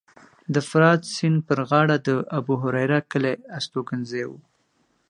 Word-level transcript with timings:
د 0.53 0.55
فرات 0.69 1.01
سیند 1.15 1.37
په 1.47 1.53
غاړه 1.69 1.95
د 2.07 2.09
ابوهریره 2.39 2.99
کلی 3.11 3.33
هستوګنځی 3.55 4.23
و 4.27 4.31